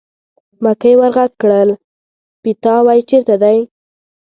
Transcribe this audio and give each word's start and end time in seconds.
مکۍ 0.63 0.93
ور 0.99 1.11
غږ 1.17 1.31
کړل: 1.41 1.69
پیتاوی 2.41 2.99
چېرته 3.09 3.33
دی. 3.43 3.57